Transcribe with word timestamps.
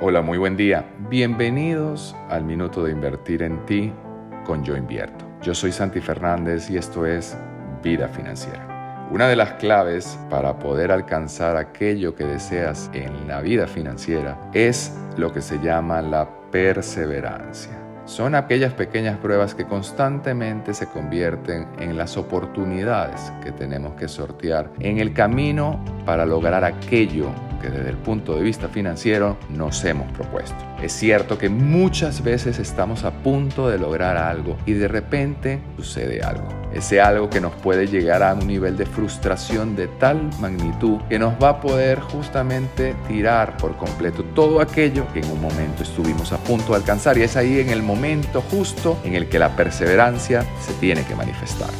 Hola, 0.00 0.22
muy 0.22 0.38
buen 0.38 0.56
día. 0.56 0.84
Bienvenidos 1.10 2.14
al 2.28 2.44
Minuto 2.44 2.84
de 2.84 2.92
Invertir 2.92 3.42
en 3.42 3.66
Ti 3.66 3.92
con 4.44 4.62
Yo 4.62 4.76
Invierto. 4.76 5.24
Yo 5.42 5.56
soy 5.56 5.72
Santi 5.72 6.00
Fernández 6.00 6.70
y 6.70 6.76
esto 6.76 7.04
es 7.04 7.36
Vida 7.82 8.06
Financiera. 8.06 9.08
Una 9.10 9.26
de 9.26 9.34
las 9.34 9.54
claves 9.54 10.16
para 10.30 10.56
poder 10.60 10.92
alcanzar 10.92 11.56
aquello 11.56 12.14
que 12.14 12.22
deseas 12.22 12.88
en 12.94 13.26
la 13.26 13.40
vida 13.40 13.66
financiera 13.66 14.38
es 14.54 14.96
lo 15.16 15.32
que 15.32 15.40
se 15.40 15.58
llama 15.58 16.00
la 16.00 16.28
perseverancia. 16.52 17.72
Son 18.04 18.36
aquellas 18.36 18.74
pequeñas 18.74 19.18
pruebas 19.18 19.52
que 19.56 19.66
constantemente 19.66 20.74
se 20.74 20.86
convierten 20.86 21.66
en 21.80 21.96
las 21.96 22.16
oportunidades 22.16 23.32
que 23.42 23.50
tenemos 23.50 23.94
que 23.94 24.06
sortear 24.06 24.70
en 24.78 24.98
el 24.98 25.12
camino 25.12 25.84
para 26.06 26.24
lograr 26.24 26.62
aquello 26.62 27.32
que 27.60 27.68
desde 27.68 27.90
el 27.90 27.96
punto 27.96 28.36
de 28.36 28.42
vista 28.42 28.68
financiero 28.68 29.36
nos 29.50 29.84
hemos 29.84 30.10
propuesto. 30.12 30.56
Es 30.82 30.92
cierto 30.92 31.38
que 31.38 31.48
muchas 31.48 32.22
veces 32.22 32.58
estamos 32.58 33.04
a 33.04 33.10
punto 33.10 33.68
de 33.68 33.78
lograr 33.78 34.16
algo 34.16 34.56
y 34.66 34.72
de 34.72 34.88
repente 34.88 35.60
sucede 35.76 36.22
algo. 36.22 36.48
Ese 36.72 37.00
algo 37.00 37.30
que 37.30 37.40
nos 37.40 37.54
puede 37.54 37.86
llegar 37.86 38.22
a 38.22 38.34
un 38.34 38.46
nivel 38.46 38.76
de 38.76 38.86
frustración 38.86 39.74
de 39.74 39.88
tal 39.88 40.30
magnitud 40.38 40.98
que 41.08 41.18
nos 41.18 41.34
va 41.42 41.48
a 41.50 41.60
poder 41.60 41.98
justamente 42.00 42.94
tirar 43.08 43.56
por 43.56 43.76
completo 43.76 44.22
todo 44.34 44.60
aquello 44.60 45.06
que 45.12 45.20
en 45.20 45.30
un 45.30 45.40
momento 45.40 45.82
estuvimos 45.82 46.32
a 46.32 46.38
punto 46.38 46.72
de 46.72 46.76
alcanzar 46.76 47.18
y 47.18 47.22
es 47.22 47.36
ahí 47.36 47.60
en 47.60 47.70
el 47.70 47.82
momento 47.82 48.42
justo 48.42 48.98
en 49.04 49.14
el 49.14 49.28
que 49.28 49.38
la 49.38 49.56
perseverancia 49.56 50.44
se 50.60 50.72
tiene 50.74 51.04
que 51.04 51.14
manifestar. 51.14 51.70